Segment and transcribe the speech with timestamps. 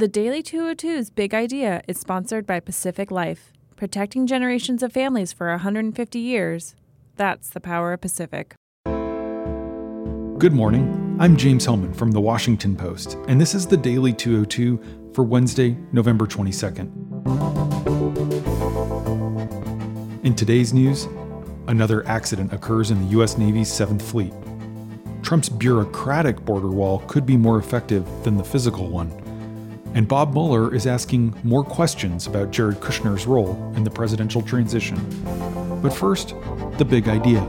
[0.00, 5.50] The Daily 202's big idea is sponsored by Pacific Life, protecting generations of families for
[5.50, 6.74] 150 years.
[7.16, 8.54] That's the power of Pacific.
[10.38, 11.18] Good morning.
[11.20, 15.76] I'm James Hohmann from The Washington Post, and this is the Daily 202 for Wednesday,
[15.92, 16.88] November 22nd.
[20.24, 21.08] In today's news,
[21.66, 23.36] another accident occurs in the U.S.
[23.36, 24.32] Navy's 7th Fleet.
[25.22, 29.19] Trump's bureaucratic border wall could be more effective than the physical one
[29.94, 34.98] and Bob Mueller is asking more questions about Jared Kushner's role in the presidential transition.
[35.82, 36.34] But first,
[36.78, 37.40] the big idea.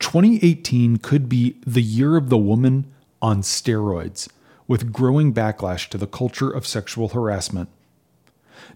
[0.00, 4.28] 2018 could be the year of the woman on steroids,
[4.66, 7.68] with growing backlash to the culture of sexual harassment.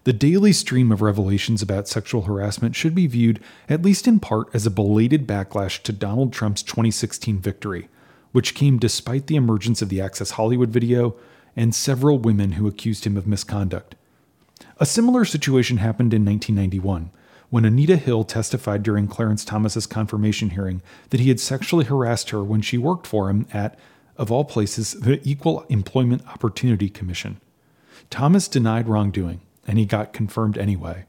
[0.05, 4.47] The daily stream of revelations about sexual harassment should be viewed, at least in part,
[4.53, 7.89] as a belated backlash to Donald Trump's 2016 victory
[8.37, 11.15] which came despite the emergence of the Access Hollywood video
[11.55, 13.95] and several women who accused him of misconduct.
[14.79, 17.09] A similar situation happened in 1991
[17.49, 22.43] when Anita Hill testified during Clarence Thomas's confirmation hearing that he had sexually harassed her
[22.43, 23.75] when she worked for him at,
[24.17, 27.41] of all places, the Equal Employment Opportunity Commission.
[28.11, 31.05] Thomas denied wrongdoing, and he got confirmed anyway.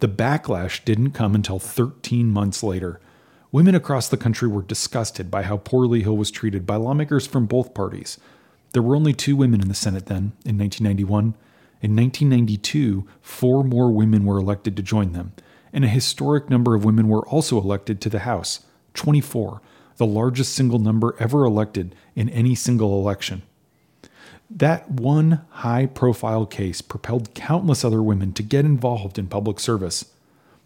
[0.00, 3.00] The backlash didn't come until 13 months later
[3.52, 7.46] Women across the country were disgusted by how poorly Hill was treated by lawmakers from
[7.46, 8.18] both parties.
[8.72, 11.34] There were only two women in the Senate then, in 1991.
[11.80, 15.32] In 1992, four more women were elected to join them,
[15.72, 18.60] and a historic number of women were also elected to the House
[18.94, 19.60] 24,
[19.96, 23.42] the largest single number ever elected in any single election.
[24.50, 30.06] That one high profile case propelled countless other women to get involved in public service.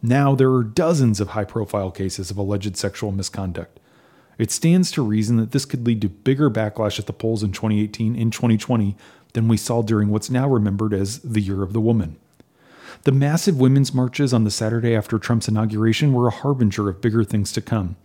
[0.03, 3.79] Now there are dozens of high profile cases of alleged sexual misconduct.
[4.39, 7.53] It stands to reason that this could lead to bigger backlash at the polls in
[7.53, 8.97] 2018 and 2020
[9.35, 12.17] than we saw during what's now remembered as the Year of the Woman.
[13.03, 17.23] The massive women's marches on the Saturday after Trump's inauguration were a harbinger of bigger
[17.23, 17.97] things to come.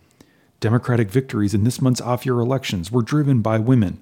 [0.60, 4.00] Democratic victories in this month's off year elections were driven by women.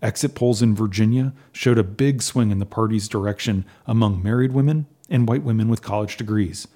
[0.00, 4.86] Exit polls in Virginia showed a big swing in the party's direction among married women
[5.10, 6.66] and white women with college degrees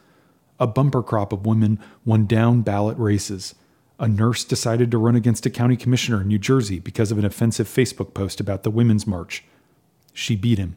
[0.58, 3.54] a bumper crop of women won down ballot races.
[3.98, 7.24] A nurse decided to run against a county commissioner in New Jersey because of an
[7.24, 9.44] offensive Facebook post about the Women's March.
[10.12, 10.76] She beat him.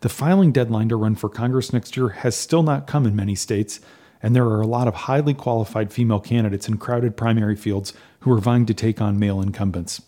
[0.00, 3.34] The filing deadline to run for Congress next year has still not come in many
[3.34, 3.80] states,
[4.22, 8.32] and there are a lot of highly qualified female candidates in crowded primary fields who
[8.32, 10.02] are vying to take on male incumbents.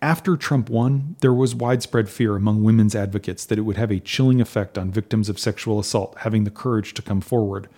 [0.00, 4.00] After Trump won, there was widespread fear among women's advocates that it would have a
[4.00, 7.68] chilling effect on victims of sexual assault having the courage to come forward.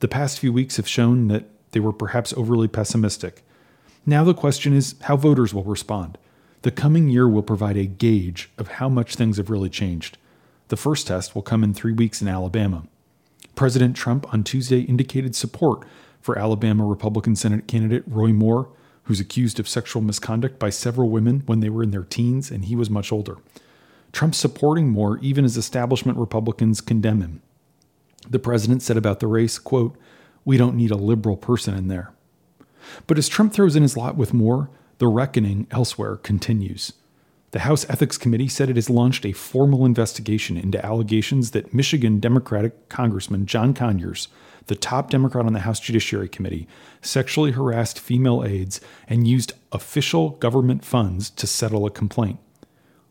[0.00, 3.42] The past few weeks have shown that they were perhaps overly pessimistic.
[4.06, 6.18] Now the question is how voters will respond.
[6.62, 10.18] The coming year will provide a gauge of how much things have really changed.
[10.68, 12.84] The first test will come in three weeks in Alabama.
[13.54, 15.86] President Trump on Tuesday indicated support
[16.20, 18.70] for Alabama Republican Senate candidate Roy Moore,
[19.04, 22.64] who's accused of sexual misconduct by several women when they were in their teens and
[22.64, 23.36] he was much older.
[24.12, 27.42] Trump's supporting Moore even as establishment Republicans condemn him.
[28.28, 29.96] The president said about the race, quote,
[30.44, 32.12] "We don't need a liberal person in there."
[33.06, 36.92] But as Trump throws in his lot with Moore, the reckoning elsewhere continues.
[37.50, 42.18] The House Ethics Committee said it has launched a formal investigation into allegations that Michigan
[42.18, 44.28] Democratic Congressman John Conyers,
[44.66, 46.66] the top Democrat on the House Judiciary Committee,
[47.00, 52.38] sexually harassed female aides and used official government funds to settle a complaint.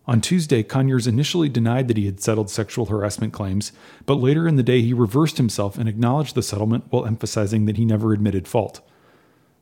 [0.06, 3.72] On Tuesday, Conyers initially denied that he had settled sexual harassment claims,
[4.06, 7.78] but later in the day he reversed himself and acknowledged the settlement while emphasizing that
[7.78, 8.82] he never admitted fault.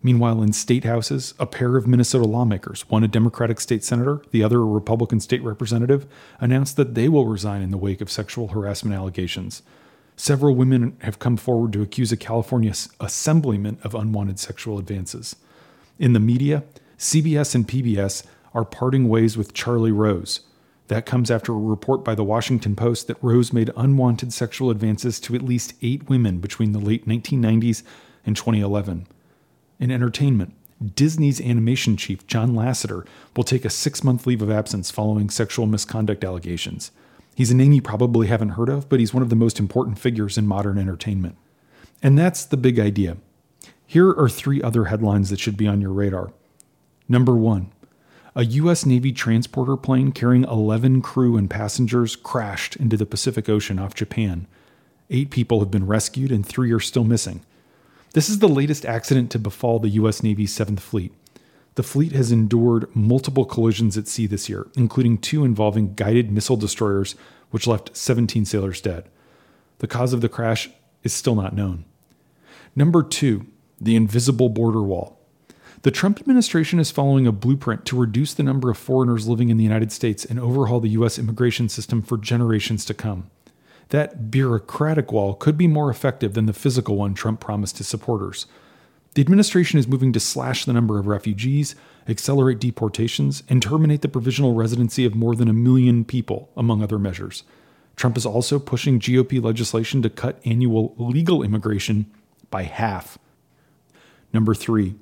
[0.03, 4.43] Meanwhile, in state houses, a pair of Minnesota lawmakers, one a Democratic state senator, the
[4.43, 6.07] other a Republican state representative,
[6.39, 9.61] announced that they will resign in the wake of sexual harassment allegations.
[10.15, 15.35] Several women have come forward to accuse a California assemblyman of unwanted sexual advances.
[15.99, 16.63] In the media,
[16.97, 18.23] CBS and PBS
[18.53, 20.41] are parting ways with Charlie Rose.
[20.87, 25.19] That comes after a report by the Washington Post that Rose made unwanted sexual advances
[25.21, 27.83] to at least eight women between the late 1990s
[28.25, 29.07] and 2011.
[29.79, 30.53] In entertainment,
[30.95, 33.05] Disney's animation chief, John Lasseter,
[33.35, 36.91] will take a six month leave of absence following sexual misconduct allegations.
[37.35, 39.97] He's a name you probably haven't heard of, but he's one of the most important
[39.97, 41.37] figures in modern entertainment.
[42.03, 43.17] And that's the big idea.
[43.85, 46.33] Here are three other headlines that should be on your radar.
[47.07, 47.71] Number one,
[48.35, 48.85] a U.S.
[48.85, 54.47] Navy transporter plane carrying 11 crew and passengers crashed into the Pacific Ocean off Japan.
[55.09, 57.41] Eight people have been rescued and three are still missing.
[58.13, 60.23] This is the latest accident to befall the U.S.
[60.23, 61.13] Navy's 7th Fleet.
[61.75, 66.57] The fleet has endured multiple collisions at sea this year, including two involving guided missile
[66.57, 67.15] destroyers,
[67.49, 69.05] which left 17 sailors dead.
[69.79, 70.69] The cause of the crash
[71.03, 71.85] is still not known.
[72.75, 73.47] Number two,
[73.79, 75.20] the invisible border wall.
[75.83, 79.57] The Trump administration is following a blueprint to reduce the number of foreigners living in
[79.57, 81.17] the United States and overhaul the U.S.
[81.17, 83.31] immigration system for generations to come.
[83.89, 88.45] That bureaucratic wall could be more effective than the physical one Trump promised his supporters.
[89.15, 91.73] The administration is moving to slash the number of refugees,
[92.07, 96.99] accelerate deportations, and terminate the provisional residency of more than a million people, among other
[96.99, 97.43] measures.
[97.95, 102.05] Trump is also pushing GOP legislation to cut annual legal immigration
[102.51, 103.17] by half.
[104.31, 104.95] Number three,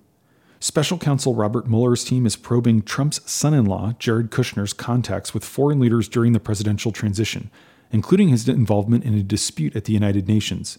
[0.62, 5.46] Special counsel Robert Mueller's team is probing Trump's son in law, Jared Kushner's contacts with
[5.46, 7.50] foreign leaders during the presidential transition,
[7.92, 10.78] including his involvement in a dispute at the United Nations.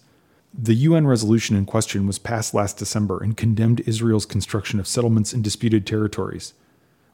[0.53, 5.33] The UN resolution in question was passed last December and condemned Israel's construction of settlements
[5.33, 6.53] in disputed territories.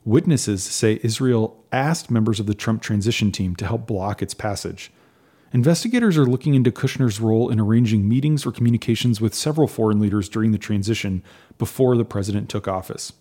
[0.03, 4.91] Witnesses say Israel asked members of the Trump transition team to help block its passage.
[5.53, 10.27] Investigators are looking into Kushner's role in arranging meetings or communications with several foreign leaders
[10.27, 11.23] during the transition
[11.57, 13.13] before the president took office.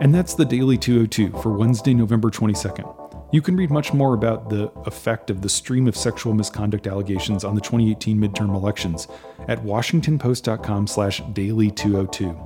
[0.00, 3.30] And that's the Daily 202 for Wednesday, November 22nd.
[3.32, 7.44] You can read much more about the effect of the stream of sexual misconduct allegations
[7.44, 9.06] on the 2018 midterm elections
[9.48, 12.36] at washingtonpost.com slash daily 202.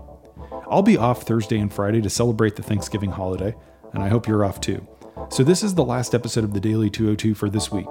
[0.70, 3.54] I'll be off Thursday and Friday to celebrate the Thanksgiving holiday,
[3.94, 4.86] and I hope you're off too.
[5.30, 7.86] So this is the last episode of the Daily 202 for this week.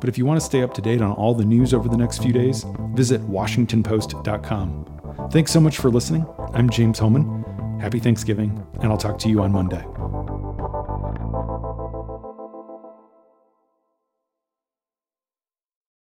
[0.00, 1.96] But if you want to stay up to date on all the news over the
[1.96, 2.64] next few days,
[2.94, 5.28] visit washingtonpost.com.
[5.30, 6.26] Thanks so much for listening.
[6.54, 7.44] I'm James Hohmann.
[7.80, 9.84] Happy Thanksgiving, and I'll talk to you on Monday.